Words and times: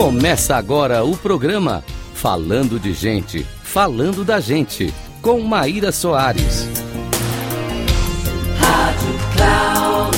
Começa 0.00 0.56
agora 0.56 1.04
o 1.04 1.14
programa 1.14 1.84
Falando 2.14 2.80
de 2.80 2.94
Gente, 2.94 3.42
Falando 3.42 4.24
da 4.24 4.40
Gente, 4.40 4.86
com 5.20 5.38
Maíra 5.42 5.92
Soares. 5.92 6.66
Rádio 8.58 9.18
Cloud. 9.34 10.16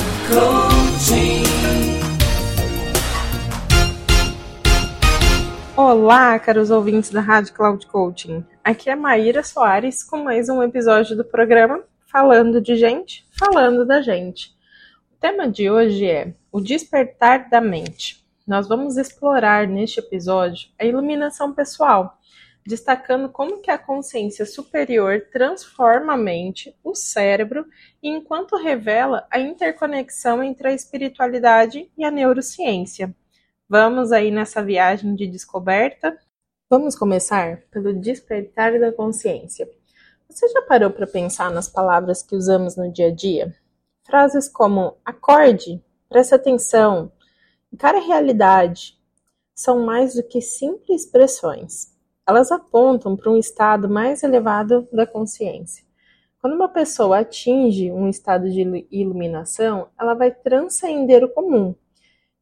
Olá, 5.77 6.39
caros 6.39 6.71
ouvintes 6.71 7.11
da 7.11 7.21
Rádio 7.21 7.53
Cloud 7.53 7.85
Coaching. 7.89 8.45
Aqui 8.62 8.89
é 8.89 8.95
Maíra 8.95 9.43
Soares 9.43 10.05
com 10.05 10.19
mais 10.19 10.49
um 10.49 10.62
episódio 10.62 11.17
do 11.17 11.25
programa 11.25 11.80
Falando 12.07 12.61
de 12.61 12.77
Gente, 12.77 13.27
Falando 13.37 13.85
da 13.85 14.01
Gente. 14.01 14.55
O 15.13 15.17
tema 15.21 15.49
de 15.49 15.69
hoje 15.69 16.07
é 16.07 16.33
o 16.53 16.61
despertar 16.61 17.50
da 17.50 17.61
mente. 17.61 18.21
Nós 18.46 18.67
vamos 18.67 18.96
explorar 18.96 19.69
neste 19.69 20.01
episódio 20.01 20.69
a 20.79 20.85
iluminação 20.85 21.53
pessoal, 21.53 22.19
destacando 22.67 23.29
como 23.29 23.61
que 23.61 23.71
a 23.71 23.79
consciência 23.79 24.45
superior 24.45 25.29
transforma 25.33 26.14
a 26.14 26.17
mente, 26.17 26.77
o 26.83 26.95
cérebro, 26.95 27.64
e 28.03 28.09
enquanto 28.09 28.57
revela 28.57 29.27
a 29.31 29.39
interconexão 29.39 30.43
entre 30.43 30.69
a 30.69 30.73
espiritualidade 30.73 31.91
e 31.97 32.05
a 32.05 32.11
neurociência. 32.11 33.14
Vamos 33.69 34.11
aí 34.11 34.31
nessa 34.31 34.62
viagem 34.62 35.14
de 35.14 35.27
descoberta? 35.27 36.19
Vamos 36.69 36.97
começar 36.97 37.62
pelo 37.70 37.95
despertar 37.95 38.78
da 38.78 38.92
consciência. 38.92 39.69
Você 40.28 40.48
já 40.48 40.62
parou 40.62 40.91
para 40.91 41.06
pensar 41.06 41.50
nas 41.50 41.69
palavras 41.69 42.22
que 42.22 42.34
usamos 42.34 42.77
no 42.77 42.91
dia 42.91 43.09
a 43.09 43.14
dia? 43.14 43.55
Frases 44.05 44.48
como 44.48 44.97
acorde, 45.05 45.83
preste 46.09 46.34
atenção, 46.34 47.12
Encare 47.73 47.97
a 47.97 48.01
realidade. 48.01 48.98
São 49.55 49.84
mais 49.84 50.15
do 50.15 50.23
que 50.23 50.42
simples 50.42 51.03
expressões. 51.03 51.91
Elas 52.28 52.53
apontam 52.53 53.17
para 53.17 53.31
um 53.31 53.39
estado 53.39 53.89
mais 53.89 54.23
elevado 54.23 54.87
da 54.92 55.06
consciência. 55.06 55.84
Quando 56.39 56.55
uma 56.55 56.69
pessoa 56.69 57.20
atinge 57.20 57.91
um 57.91 58.09
estado 58.09 58.50
de 58.50 58.87
iluminação, 58.91 59.89
ela 59.98 60.12
vai 60.12 60.31
transcender 60.31 61.25
o 61.25 61.28
comum. 61.28 61.75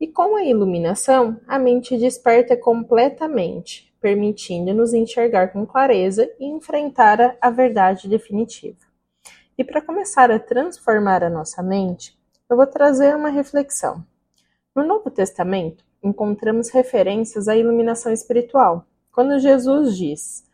E 0.01 0.08
com 0.08 0.34
a 0.34 0.45
iluminação, 0.45 1.39
a 1.47 1.58
mente 1.58 1.97
desperta 1.97 2.56
completamente, 2.56 3.95
permitindo-nos 4.01 4.95
enxergar 4.95 5.53
com 5.53 5.64
clareza 5.64 6.28
e 6.41 6.47
enfrentar 6.47 7.36
a 7.41 7.51
verdade 7.51 8.08
definitiva. 8.08 8.78
E 9.56 9.62
para 9.62 9.83
começar 9.83 10.31
a 10.31 10.41
transformar 10.41 11.23
a 11.23 11.31
nossa 11.31 11.62
mente, 11.62 12.19
eu 12.48 12.56
vou 12.56 12.67
trazer 12.67 13.14
uma 13.14 13.28
reflexão. 13.28 14.03
No 14.74 14.86
Novo 14.86 15.10
Testamento, 15.10 15.84
encontramos 16.00 16.70
referências 16.70 17.48
à 17.48 17.56
iluminação 17.56 18.12
espiritual. 18.12 18.86
Quando 19.12 19.40
Jesus 19.40 19.96
diz: 19.96 20.44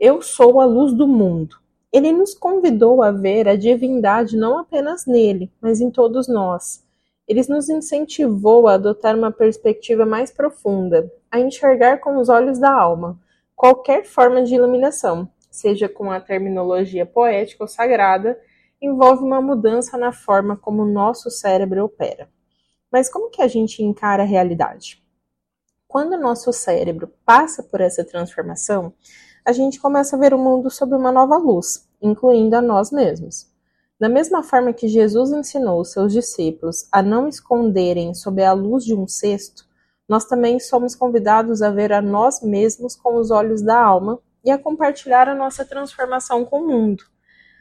Eu 0.00 0.22
sou 0.22 0.58
a 0.58 0.64
luz 0.64 0.94
do 0.94 1.06
mundo, 1.06 1.56
ele 1.92 2.10
nos 2.10 2.34
convidou 2.34 3.02
a 3.02 3.10
ver 3.10 3.46
a 3.46 3.56
divindade 3.56 4.36
não 4.38 4.58
apenas 4.58 5.04
nele, 5.04 5.52
mas 5.60 5.82
em 5.82 5.90
todos 5.90 6.26
nós. 6.28 6.82
Ele 7.28 7.42
nos 7.46 7.68
incentivou 7.68 8.66
a 8.66 8.74
adotar 8.74 9.14
uma 9.14 9.30
perspectiva 9.30 10.06
mais 10.06 10.30
profunda, 10.30 11.12
a 11.30 11.38
enxergar 11.38 11.98
com 11.98 12.16
os 12.16 12.30
olhos 12.30 12.58
da 12.58 12.72
alma 12.72 13.18
qualquer 13.54 14.04
forma 14.04 14.44
de 14.44 14.54
iluminação, 14.54 15.28
seja 15.50 15.88
com 15.88 16.12
a 16.12 16.20
terminologia 16.20 17.04
poética 17.04 17.64
ou 17.64 17.68
sagrada, 17.68 18.38
envolve 18.80 19.24
uma 19.24 19.42
mudança 19.42 19.98
na 19.98 20.12
forma 20.12 20.56
como 20.56 20.82
o 20.82 20.90
nosso 20.90 21.28
cérebro 21.28 21.84
opera. 21.84 22.28
Mas 22.90 23.10
como 23.10 23.30
que 23.30 23.42
a 23.42 23.48
gente 23.48 23.82
encara 23.82 24.22
a 24.22 24.26
realidade? 24.26 25.02
Quando 25.86 26.14
o 26.14 26.20
nosso 26.20 26.52
cérebro 26.52 27.12
passa 27.24 27.62
por 27.62 27.80
essa 27.80 28.04
transformação, 28.04 28.92
a 29.44 29.52
gente 29.52 29.80
começa 29.80 30.16
a 30.16 30.18
ver 30.18 30.32
o 30.32 30.38
mundo 30.38 30.70
sob 30.70 30.94
uma 30.94 31.12
nova 31.12 31.36
luz, 31.36 31.88
incluindo 32.00 32.56
a 32.56 32.62
nós 32.62 32.90
mesmos. 32.90 33.46
Da 34.00 34.08
mesma 34.08 34.42
forma 34.42 34.72
que 34.72 34.88
Jesus 34.88 35.32
ensinou 35.32 35.84
seus 35.84 36.12
discípulos 36.12 36.88
a 36.90 37.02
não 37.02 37.28
esconderem 37.28 38.14
sob 38.14 38.42
a 38.42 38.52
luz 38.52 38.84
de 38.84 38.94
um 38.94 39.06
cesto, 39.06 39.66
nós 40.08 40.24
também 40.24 40.58
somos 40.58 40.94
convidados 40.94 41.60
a 41.60 41.70
ver 41.70 41.92
a 41.92 42.00
nós 42.00 42.40
mesmos 42.42 42.96
com 42.96 43.16
os 43.16 43.30
olhos 43.30 43.60
da 43.60 43.78
alma 43.78 44.18
e 44.44 44.50
a 44.50 44.58
compartilhar 44.58 45.28
a 45.28 45.34
nossa 45.34 45.64
transformação 45.64 46.44
com 46.44 46.60
o 46.60 46.66
mundo. 46.66 47.04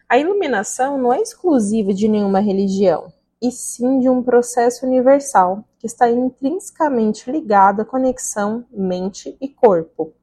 A 0.07 0.17
iluminação 0.17 0.97
não 0.97 1.11
é 1.11 1.21
exclusiva 1.21 1.93
de 1.93 2.07
nenhuma 2.07 2.39
religião 2.39 3.11
e 3.41 3.51
sim 3.51 3.99
de 3.99 4.09
um 4.09 4.23
processo 4.23 4.85
universal 4.85 5.63
que 5.77 5.85
está 5.85 6.09
intrinsecamente 6.09 7.31
ligado 7.31 7.81
à 7.81 7.85
conexão 7.85 8.65
mente 8.71 9.37
e 9.39 9.47
corpo. 9.47 10.13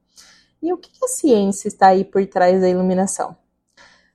E 0.60 0.72
o 0.72 0.78
que 0.78 0.91
a 1.04 1.08
ciência 1.08 1.69
está 1.69 1.88
aí 1.88 2.04
por 2.04 2.26
trás 2.26 2.60
da 2.60 2.69
iluminação? 2.69 3.36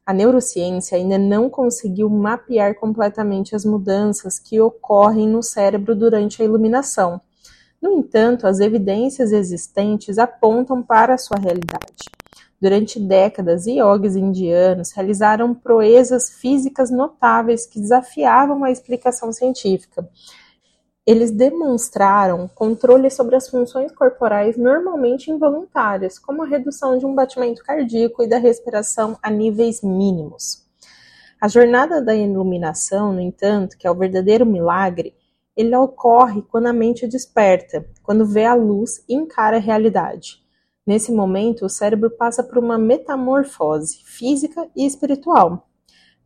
A 0.05 0.13
neurociência 0.13 0.97
ainda 0.97 1.19
não 1.19 1.49
conseguiu 1.49 2.09
mapear 2.09 2.73
completamente 2.73 3.55
as 3.55 3.63
mudanças 3.63 4.39
que 4.39 4.59
ocorrem 4.59 5.27
no 5.27 5.43
cérebro 5.43 5.95
durante 5.95 6.41
a 6.41 6.45
iluminação. 6.45 7.21
No 7.81 7.91
entanto, 7.93 8.45
as 8.45 8.59
evidências 8.59 9.31
existentes 9.31 10.17
apontam 10.17 10.83
para 10.83 11.17
sua 11.17 11.37
realidade. 11.37 12.09
Durante 12.61 12.99
décadas, 12.99 13.65
iogues 13.67 14.17
indianos 14.17 14.91
realizaram 14.91 15.55
proezas 15.55 16.29
físicas 16.29 16.91
notáveis 16.91 17.65
que 17.65 17.79
desafiavam 17.79 18.65
a 18.65 18.71
explicação 18.71 19.31
científica. 19.31 20.09
Eles 21.07 21.31
demonstraram 21.31 22.49
controle 22.49 23.09
sobre 23.09 23.35
as 23.35 23.49
funções 23.49 23.91
corporais 23.93 24.57
normalmente 24.57 25.31
involuntárias, 25.31 26.19
como 26.19 26.43
a 26.43 26.47
redução 26.47 26.97
de 26.97 27.05
um 27.05 27.15
batimento 27.15 27.63
cardíaco 27.63 28.21
e 28.21 28.27
da 28.27 28.37
respiração 28.37 29.17
a 29.23 29.31
níveis 29.31 29.81
mínimos. 29.81 30.67
A 31.41 31.47
jornada 31.47 32.01
da 32.01 32.13
iluminação, 32.13 33.13
no 33.13 33.21
entanto, 33.21 33.77
que 33.77 33.87
é 33.87 33.91
o 33.91 33.95
verdadeiro 33.95 34.45
milagre, 34.45 35.15
ele 35.59 35.75
ocorre 35.75 36.41
quando 36.41 36.67
a 36.67 36.73
mente 36.73 37.05
desperta, 37.05 37.85
quando 38.01 38.25
vê 38.25 38.45
a 38.45 38.53
luz 38.53 39.03
e 39.09 39.13
encara 39.13 39.57
a 39.57 39.59
realidade. 39.59 40.41
Nesse 40.87 41.11
momento, 41.11 41.65
o 41.65 41.69
cérebro 41.69 42.09
passa 42.09 42.41
por 42.41 42.57
uma 42.57 42.77
metamorfose 42.77 44.01
física 44.05 44.69
e 44.73 44.85
espiritual. 44.85 45.67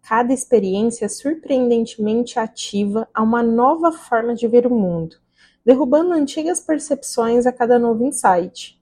Cada 0.03 0.31
experiência 0.31 1.05
é 1.05 1.09
surpreendentemente 1.09 2.37
ativa 2.37 3.07
a 3.11 3.23
uma 3.23 3.41
nova 3.41 3.91
forma 3.91 4.35
de 4.35 4.47
ver 4.47 4.67
o 4.67 4.69
mundo, 4.69 5.15
derrubando 5.65 6.13
antigas 6.13 6.61
percepções 6.61 7.47
a 7.47 7.51
cada 7.51 7.79
novo 7.79 8.05
insight. 8.05 8.79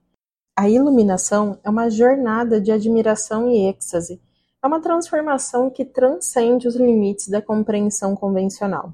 A 0.54 0.70
iluminação 0.70 1.60
é 1.64 1.70
uma 1.70 1.90
jornada 1.90 2.60
de 2.60 2.74
admiração 2.74 3.50
e 3.50 3.70
êxtase. 3.70 4.22
É 4.62 4.68
uma 4.68 4.82
transformação 4.82 5.70
que 5.70 5.86
transcende 5.86 6.68
os 6.68 6.76
limites 6.76 7.30
da 7.30 7.42
compreensão 7.42 8.18
convencional. 8.18 8.94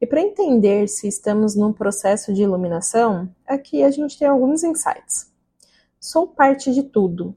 E 0.00 0.06
para 0.06 0.20
entender 0.20 0.88
se 0.88 1.08
estamos 1.08 1.56
num 1.56 1.72
processo 1.72 2.32
de 2.32 2.42
iluminação, 2.42 3.28
aqui 3.44 3.82
a 3.82 3.90
gente 3.90 4.16
tem 4.16 4.28
alguns 4.28 4.62
insights. 4.62 5.32
Sou 5.98 6.28
parte 6.28 6.72
de 6.72 6.84
tudo. 6.84 7.36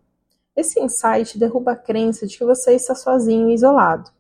Esse 0.55 0.79
insight 0.79 1.39
derruba 1.39 1.72
a 1.72 1.75
crença 1.75 2.27
de 2.27 2.38
que 2.38 2.45
você 2.45 2.75
está 2.75 2.94
sozinho 2.94 3.49
e 3.49 3.55
isolado. 3.55 4.11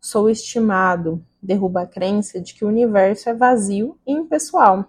Sou 0.00 0.30
estimado. 0.30 1.24
Derruba 1.42 1.82
a 1.82 1.86
crença 1.86 2.40
de 2.40 2.54
que 2.54 2.64
o 2.64 2.68
universo 2.68 3.28
é 3.28 3.34
vazio 3.34 3.98
e 4.06 4.12
impessoal. 4.12 4.84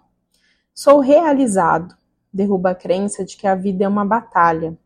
Sou 0.73 0.99
realizado. 0.99 1.97
Derruba 2.31 2.71
a 2.71 2.75
crença 2.75 3.25
de 3.25 3.35
que 3.35 3.47
a 3.47 3.55
vida 3.55 3.85
é 3.85 3.87
uma 3.87 4.05
batalha. 4.05 4.77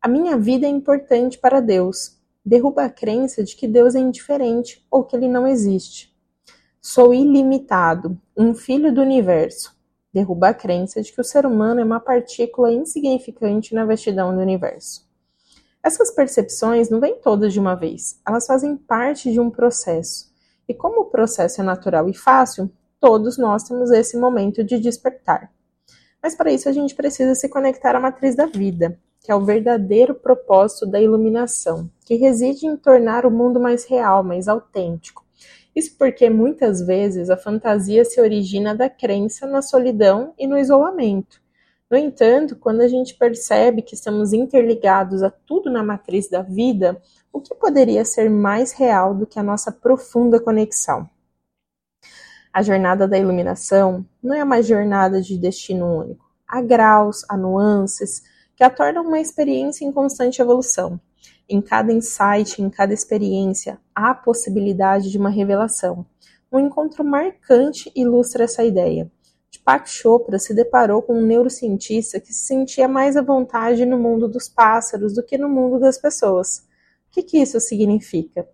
A 0.00 0.08
minha 0.08 0.38
vida 0.38 0.66
é 0.66 0.70
importante 0.70 1.36
para 1.36 1.60
Deus. 1.60 2.16
Derruba 2.42 2.84
a 2.84 2.90
crença 2.90 3.44
de 3.44 3.54
que 3.54 3.68
Deus 3.68 3.94
é 3.94 3.98
indiferente 3.98 4.86
ou 4.90 5.04
que 5.04 5.14
ele 5.14 5.28
não 5.28 5.46
existe. 5.46 6.07
Sou 6.80 7.12
ilimitado, 7.12 8.16
um 8.36 8.54
filho 8.54 8.94
do 8.94 9.00
universo 9.00 9.76
derruba 10.12 10.50
a 10.50 10.54
crença 10.54 11.02
de 11.02 11.12
que 11.12 11.20
o 11.20 11.24
ser 11.24 11.44
humano 11.44 11.80
é 11.80 11.84
uma 11.84 11.98
partícula 11.98 12.72
insignificante 12.72 13.74
na 13.74 13.84
vastidão 13.84 14.32
do 14.32 14.40
universo. 14.40 15.04
Essas 15.82 16.12
percepções 16.12 16.88
não 16.88 17.00
vêm 17.00 17.16
todas 17.20 17.52
de 17.52 17.58
uma 17.58 17.74
vez, 17.74 18.20
elas 18.26 18.46
fazem 18.46 18.76
parte 18.76 19.32
de 19.32 19.40
um 19.40 19.50
processo. 19.50 20.32
E 20.68 20.74
como 20.74 21.00
o 21.00 21.04
processo 21.06 21.60
é 21.60 21.64
natural 21.64 22.08
e 22.08 22.14
fácil, 22.14 22.70
todos 23.00 23.36
nós 23.36 23.64
temos 23.64 23.90
esse 23.90 24.16
momento 24.16 24.62
de 24.62 24.78
despertar. 24.78 25.50
Mas 26.22 26.36
para 26.36 26.52
isso 26.52 26.68
a 26.68 26.72
gente 26.72 26.94
precisa 26.94 27.34
se 27.34 27.48
conectar 27.48 27.96
à 27.96 28.00
matriz 28.00 28.36
da 28.36 28.46
vida, 28.46 28.96
que 29.20 29.32
é 29.32 29.34
o 29.34 29.44
verdadeiro 29.44 30.14
propósito 30.14 30.86
da 30.86 31.00
iluminação, 31.00 31.90
que 32.04 32.14
reside 32.14 32.66
em 32.66 32.76
tornar 32.76 33.26
o 33.26 33.30
mundo 33.30 33.58
mais 33.58 33.84
real, 33.84 34.22
mais 34.22 34.46
autêntico, 34.46 35.27
isso 35.74 35.96
porque 35.96 36.28
muitas 36.28 36.80
vezes 36.80 37.30
a 37.30 37.36
fantasia 37.36 38.04
se 38.04 38.20
origina 38.20 38.74
da 38.74 38.90
crença 38.90 39.46
na 39.46 39.62
solidão 39.62 40.34
e 40.38 40.46
no 40.46 40.58
isolamento. 40.58 41.40
No 41.90 41.96
entanto, 41.96 42.54
quando 42.56 42.82
a 42.82 42.88
gente 42.88 43.14
percebe 43.14 43.80
que 43.80 43.94
estamos 43.94 44.32
interligados 44.32 45.22
a 45.22 45.30
tudo 45.30 45.70
na 45.70 45.82
matriz 45.82 46.28
da 46.28 46.42
vida, 46.42 47.00
o 47.32 47.40
que 47.40 47.54
poderia 47.54 48.04
ser 48.04 48.28
mais 48.28 48.72
real 48.72 49.14
do 49.14 49.26
que 49.26 49.38
a 49.38 49.42
nossa 49.42 49.72
profunda 49.72 50.38
conexão? 50.38 51.08
A 52.52 52.62
jornada 52.62 53.06
da 53.06 53.18
iluminação 53.18 54.04
não 54.22 54.34
é 54.34 54.42
uma 54.42 54.62
jornada 54.62 55.22
de 55.22 55.38
destino 55.38 55.86
único, 55.86 56.28
há 56.46 56.60
graus, 56.60 57.24
há 57.28 57.36
nuances 57.36 58.22
que 58.56 58.64
a 58.64 58.68
tornam 58.70 59.04
uma 59.04 59.20
experiência 59.20 59.84
em 59.84 59.92
constante 59.92 60.42
evolução. 60.42 61.00
Em 61.48 61.60
cada 61.60 61.92
insight, 61.92 62.60
em 62.60 62.68
cada 62.68 62.92
experiência, 62.92 63.78
há 63.94 64.10
a 64.10 64.14
possibilidade 64.14 65.10
de 65.10 65.18
uma 65.18 65.30
revelação. 65.30 66.04
Um 66.52 66.58
encontro 66.58 67.04
marcante 67.04 67.90
ilustra 67.94 68.44
essa 68.44 68.64
ideia. 68.64 69.10
Deepak 69.50 69.88
Chopra 69.88 70.38
se 70.38 70.54
deparou 70.54 71.02
com 71.02 71.14
um 71.14 71.26
neurocientista 71.26 72.20
que 72.20 72.32
se 72.32 72.46
sentia 72.46 72.86
mais 72.86 73.16
à 73.16 73.22
vontade 73.22 73.86
no 73.86 73.98
mundo 73.98 74.28
dos 74.28 74.48
pássaros 74.48 75.14
do 75.14 75.22
que 75.22 75.38
no 75.38 75.48
mundo 75.48 75.78
das 75.78 75.98
pessoas. 75.98 76.66
O 77.08 77.12
que, 77.12 77.22
que 77.22 77.38
isso 77.38 77.58
significa? 77.60 78.46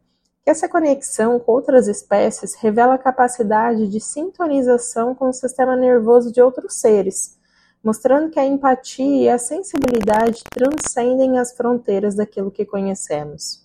Que 0.43 0.51
essa 0.51 0.69
conexão 0.69 1.41
com 1.41 1.53
outras 1.53 1.89
espécies 1.89 2.55
revela 2.55 2.95
a 2.95 2.99
capacidade 2.99 3.89
de 3.89 4.01
sintonização 4.01 5.15
com 5.15 5.29
o 5.29 5.33
sistema 5.33 5.75
nervoso 5.75 6.33
de 6.33 6.41
outros 6.41 6.75
seres, 6.75 7.39
mostrando 7.85 8.31
que 8.31 8.41
a 8.41 8.47
empatia 8.47 9.25
e 9.25 9.29
a 9.29 9.37
sensibilidade 9.37 10.43
transcendem 10.51 11.39
as 11.39 11.55
fronteiras 11.55 12.15
daquilo 12.15 12.51
que 12.51 12.65
conhecemos. 12.65 13.63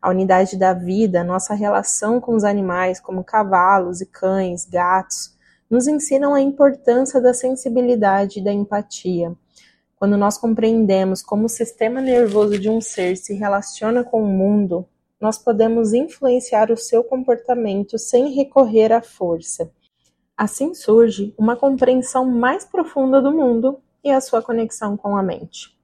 A 0.00 0.10
unidade 0.10 0.56
da 0.56 0.72
vida, 0.72 1.24
nossa 1.24 1.54
relação 1.54 2.20
com 2.20 2.36
os 2.36 2.44
animais, 2.44 3.00
como 3.00 3.24
cavalos 3.24 4.00
e 4.00 4.06
cães, 4.06 4.64
gatos, 4.64 5.36
nos 5.68 5.88
ensinam 5.88 6.34
a 6.34 6.40
importância 6.40 7.20
da 7.20 7.34
sensibilidade 7.34 8.38
e 8.38 8.44
da 8.44 8.52
empatia. 8.52 9.34
Quando 9.96 10.16
nós 10.16 10.38
compreendemos 10.38 11.20
como 11.20 11.46
o 11.46 11.48
sistema 11.48 12.00
nervoso 12.00 12.56
de 12.60 12.70
um 12.70 12.80
ser 12.80 13.16
se 13.16 13.34
relaciona 13.34 14.04
com 14.04 14.22
o 14.22 14.26
mundo, 14.26 14.86
nós 15.20 15.36
podemos 15.36 15.92
influenciar 15.92 16.70
o 16.70 16.76
seu 16.76 17.02
comportamento 17.02 17.98
sem 17.98 18.32
recorrer 18.32 18.92
à 18.92 19.02
força. 19.02 19.68
Assim 20.38 20.72
surge 20.72 21.34
uma 21.36 21.56
compreensão 21.56 22.24
mais 22.24 22.64
profunda 22.64 23.20
do 23.20 23.32
mundo 23.32 23.80
e 24.04 24.10
a 24.12 24.20
sua 24.20 24.40
conexão 24.40 24.96
com 24.96 25.16
a 25.16 25.22
mente. 25.22 25.76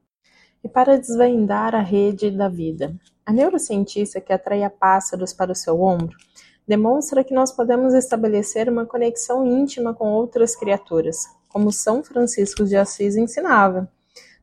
E 0.62 0.68
para 0.68 0.96
desvendar 0.96 1.74
a 1.74 1.80
rede 1.80 2.30
da 2.30 2.48
vida, 2.48 2.94
a 3.26 3.32
neurocientista 3.32 4.20
que 4.20 4.32
atraía 4.32 4.70
pássaros 4.70 5.32
para 5.32 5.50
o 5.50 5.56
seu 5.56 5.82
ombro 5.82 6.16
demonstra 6.68 7.24
que 7.24 7.34
nós 7.34 7.50
podemos 7.50 7.94
estabelecer 7.94 8.68
uma 8.68 8.86
conexão 8.86 9.44
íntima 9.44 9.92
com 9.92 10.12
outras 10.12 10.54
criaturas, 10.54 11.26
como 11.48 11.72
São 11.72 12.04
Francisco 12.04 12.64
de 12.64 12.76
Assis 12.76 13.16
ensinava. 13.16 13.90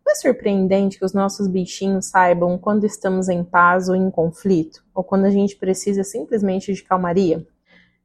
Não 0.05 0.11
é 0.11 0.15
surpreendente 0.15 0.99
que 0.99 1.05
os 1.05 1.13
nossos 1.13 1.47
bichinhos 1.47 2.07
saibam 2.07 2.57
quando 2.57 2.83
estamos 2.83 3.29
em 3.29 3.45
paz 3.45 3.87
ou 3.87 3.95
em 3.95 4.11
conflito, 4.11 4.83
ou 4.93 5.05
quando 5.05 5.23
a 5.23 5.31
gente 5.31 5.55
precisa 5.55 6.03
simplesmente 6.03 6.73
de 6.73 6.83
calmaria? 6.83 7.47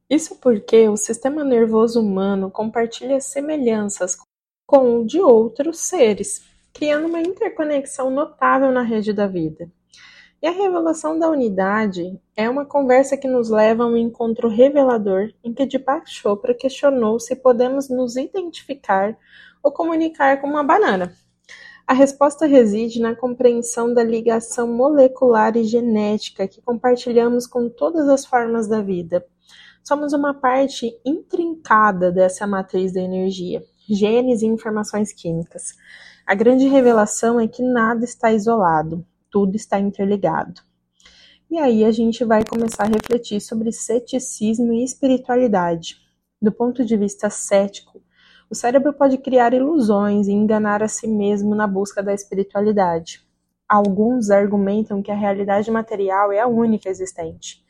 Isso 0.08 0.36
porque 0.36 0.88
o 0.88 0.96
sistema 0.96 1.42
nervoso 1.42 2.00
humano 2.00 2.48
compartilha 2.48 3.20
semelhanças 3.20 4.16
com 4.64 5.00
o 5.00 5.04
de 5.04 5.20
outros 5.20 5.80
seres, 5.80 6.44
criando 6.72 7.08
uma 7.08 7.20
interconexão 7.20 8.08
notável 8.08 8.70
na 8.70 8.82
rede 8.82 9.12
da 9.12 9.26
vida. 9.26 9.68
E 10.40 10.46
a 10.46 10.52
revelação 10.52 11.18
da 11.18 11.28
unidade 11.28 12.20
é 12.36 12.48
uma 12.48 12.64
conversa 12.64 13.16
que 13.16 13.26
nos 13.26 13.50
leva 13.50 13.82
a 13.82 13.86
um 13.86 13.96
encontro 13.96 14.48
revelador 14.48 15.32
em 15.42 15.52
que 15.52 15.66
Deepak 15.66 16.08
Chopra 16.08 16.54
questionou 16.54 17.18
se 17.18 17.34
podemos 17.34 17.88
nos 17.88 18.16
identificar 18.16 19.16
ou 19.60 19.72
comunicar 19.72 20.40
com 20.40 20.46
uma 20.46 20.62
banana. 20.62 21.12
A 21.84 21.92
resposta 21.92 22.46
reside 22.46 23.00
na 23.00 23.16
compreensão 23.16 23.92
da 23.92 24.04
ligação 24.04 24.68
molecular 24.68 25.56
e 25.56 25.64
genética 25.64 26.46
que 26.46 26.62
compartilhamos 26.62 27.46
com 27.46 27.68
todas 27.68 28.08
as 28.08 28.24
formas 28.26 28.68
da 28.68 28.80
vida, 28.80 29.26
Somos 29.86 30.12
uma 30.12 30.34
parte 30.34 30.98
intrincada 31.04 32.10
dessa 32.10 32.44
matriz 32.44 32.92
da 32.92 33.00
energia, 33.00 33.62
genes 33.88 34.42
e 34.42 34.46
informações 34.46 35.12
químicas. 35.12 35.74
A 36.26 36.34
grande 36.34 36.66
revelação 36.66 37.38
é 37.38 37.46
que 37.46 37.62
nada 37.62 38.04
está 38.04 38.32
isolado, 38.32 39.06
tudo 39.30 39.54
está 39.54 39.78
interligado. 39.78 40.60
E 41.48 41.56
aí 41.56 41.84
a 41.84 41.92
gente 41.92 42.24
vai 42.24 42.44
começar 42.44 42.82
a 42.82 42.88
refletir 42.88 43.40
sobre 43.40 43.70
ceticismo 43.70 44.72
e 44.72 44.82
espiritualidade. 44.82 45.98
Do 46.42 46.50
ponto 46.50 46.84
de 46.84 46.96
vista 46.96 47.30
cético, 47.30 48.02
o 48.50 48.56
cérebro 48.56 48.92
pode 48.92 49.18
criar 49.18 49.54
ilusões 49.54 50.26
e 50.26 50.32
enganar 50.32 50.82
a 50.82 50.88
si 50.88 51.06
mesmo 51.06 51.54
na 51.54 51.68
busca 51.68 52.02
da 52.02 52.12
espiritualidade. 52.12 53.24
Alguns 53.68 54.30
argumentam 54.30 55.00
que 55.00 55.12
a 55.12 55.16
realidade 55.16 55.70
material 55.70 56.32
é 56.32 56.40
a 56.40 56.48
única 56.48 56.88
existente. 56.88 57.64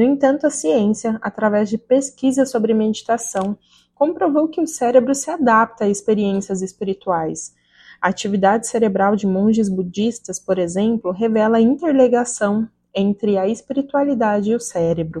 No 0.00 0.06
entanto, 0.06 0.46
a 0.46 0.50
ciência, 0.50 1.18
através 1.20 1.68
de 1.68 1.76
pesquisas 1.76 2.50
sobre 2.50 2.72
meditação, 2.72 3.58
comprovou 3.94 4.48
que 4.48 4.58
o 4.58 4.66
cérebro 4.66 5.14
se 5.14 5.30
adapta 5.30 5.84
a 5.84 5.90
experiências 5.90 6.62
espirituais. 6.62 7.54
A 8.00 8.08
atividade 8.08 8.66
cerebral 8.66 9.14
de 9.14 9.26
monges 9.26 9.68
budistas, 9.68 10.40
por 10.40 10.58
exemplo, 10.58 11.10
revela 11.10 11.58
a 11.58 11.60
interligação 11.60 12.66
entre 12.94 13.36
a 13.36 13.46
espiritualidade 13.46 14.52
e 14.52 14.54
o 14.54 14.58
cérebro. 14.58 15.20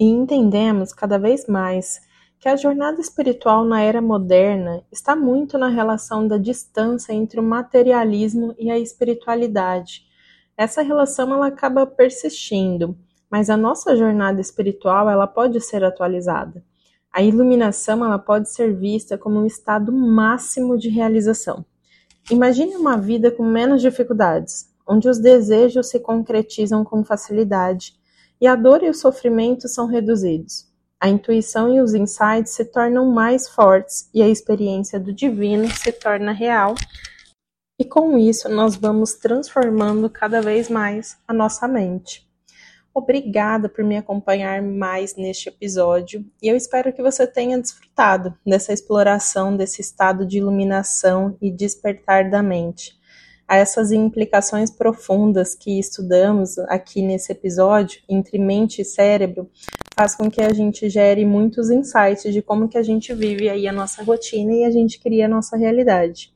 E 0.00 0.06
entendemos 0.06 0.92
cada 0.92 1.16
vez 1.16 1.46
mais 1.46 2.00
que 2.40 2.48
a 2.48 2.56
jornada 2.56 3.00
espiritual 3.00 3.64
na 3.64 3.80
era 3.80 4.02
moderna 4.02 4.82
está 4.90 5.14
muito 5.14 5.56
na 5.56 5.68
relação 5.68 6.26
da 6.26 6.36
distância 6.36 7.12
entre 7.12 7.38
o 7.38 7.44
materialismo 7.44 8.56
e 8.58 8.72
a 8.72 8.76
espiritualidade. 8.76 10.02
Essa 10.56 10.82
relação 10.82 11.32
ela 11.32 11.46
acaba 11.46 11.86
persistindo 11.86 12.98
mas 13.30 13.48
a 13.48 13.56
nossa 13.56 13.96
jornada 13.96 14.40
espiritual 14.40 15.08
ela 15.08 15.26
pode 15.26 15.60
ser 15.60 15.84
atualizada. 15.84 16.64
A 17.12 17.22
iluminação 17.22 18.04
ela 18.04 18.18
pode 18.18 18.50
ser 18.52 18.74
vista 18.74 19.16
como 19.16 19.40
um 19.40 19.46
estado 19.46 19.92
máximo 19.92 20.76
de 20.76 20.88
realização. 20.88 21.64
Imagine 22.30 22.76
uma 22.76 22.96
vida 22.96 23.30
com 23.30 23.44
menos 23.44 23.80
dificuldades, 23.80 24.68
onde 24.86 25.08
os 25.08 25.18
desejos 25.18 25.88
se 25.88 26.00
concretizam 26.00 26.84
com 26.84 27.04
facilidade 27.04 27.94
e 28.40 28.46
a 28.46 28.54
dor 28.54 28.82
e 28.82 28.88
o 28.88 28.94
sofrimento 28.94 29.68
são 29.68 29.86
reduzidos. 29.86 30.68
A 31.00 31.08
intuição 31.08 31.74
e 31.74 31.80
os 31.80 31.94
insights 31.94 32.52
se 32.52 32.64
tornam 32.64 33.10
mais 33.10 33.48
fortes 33.48 34.08
e 34.12 34.22
a 34.22 34.28
experiência 34.28 35.00
do 35.00 35.12
divino 35.12 35.68
se 35.70 35.92
torna 35.92 36.32
real. 36.32 36.74
E 37.78 37.84
com 37.84 38.18
isso 38.18 38.48
nós 38.48 38.76
vamos 38.76 39.14
transformando 39.14 40.10
cada 40.10 40.42
vez 40.42 40.68
mais 40.68 41.16
a 41.26 41.32
nossa 41.32 41.66
mente. 41.66 42.29
Obrigada 42.92 43.68
por 43.68 43.84
me 43.84 43.96
acompanhar 43.96 44.60
mais 44.60 45.14
neste 45.14 45.48
episódio 45.48 46.24
e 46.42 46.48
eu 46.48 46.56
espero 46.56 46.92
que 46.92 47.00
você 47.00 47.24
tenha 47.24 47.60
desfrutado 47.60 48.34
dessa 48.44 48.72
exploração 48.72 49.56
desse 49.56 49.80
estado 49.80 50.26
de 50.26 50.38
iluminação 50.38 51.36
e 51.40 51.52
despertar 51.52 52.28
da 52.28 52.42
mente. 52.42 52.98
A 53.46 53.56
essas 53.56 53.92
implicações 53.92 54.70
profundas 54.70 55.54
que 55.54 55.78
estudamos 55.78 56.58
aqui 56.60 57.02
nesse 57.02 57.32
episódio, 57.32 58.00
entre 58.08 58.38
mente 58.38 58.82
e 58.82 58.84
cérebro, 58.84 59.48
faz 59.96 60.14
com 60.14 60.30
que 60.30 60.40
a 60.40 60.52
gente 60.52 60.88
gere 60.88 61.24
muitos 61.24 61.70
insights 61.70 62.32
de 62.32 62.42
como 62.42 62.68
que 62.68 62.78
a 62.78 62.82
gente 62.82 63.12
vive 63.14 63.48
aí 63.48 63.68
a 63.68 63.72
nossa 63.72 64.02
rotina 64.02 64.52
e 64.52 64.64
a 64.64 64.70
gente 64.70 65.00
cria 65.00 65.26
a 65.26 65.28
nossa 65.28 65.56
realidade. 65.56 66.32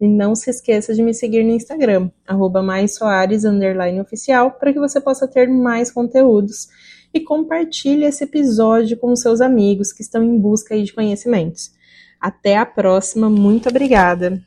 E 0.00 0.06
não 0.06 0.34
se 0.34 0.50
esqueça 0.50 0.94
de 0.94 1.02
me 1.02 1.12
seguir 1.12 1.42
no 1.42 1.50
Instagram, 1.50 2.10
arroba 2.26 2.62
para 2.62 4.72
que 4.72 4.78
você 4.78 5.00
possa 5.00 5.26
ter 5.26 5.48
mais 5.48 5.90
conteúdos. 5.90 6.68
E 7.12 7.20
compartilhe 7.20 8.04
esse 8.04 8.24
episódio 8.24 8.96
com 8.96 9.14
seus 9.16 9.40
amigos 9.40 9.92
que 9.92 10.02
estão 10.02 10.22
em 10.22 10.38
busca 10.38 10.80
de 10.80 10.92
conhecimentos. 10.92 11.72
Até 12.20 12.56
a 12.56 12.66
próxima, 12.66 13.28
muito 13.28 13.68
obrigada! 13.68 14.40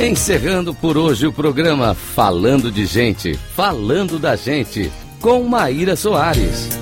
Encerrando 0.00 0.74
por 0.74 0.98
hoje 0.98 1.26
o 1.26 1.32
programa 1.32 1.94
Falando 1.94 2.70
de 2.70 2.86
Gente, 2.86 3.34
Falando 3.34 4.18
da 4.18 4.36
Gente, 4.36 4.92
com 5.20 5.42
Maíra 5.44 5.96
Soares. 5.96 6.81